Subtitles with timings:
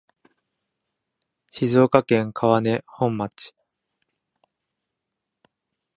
[1.51, 3.53] 静岡県川根本町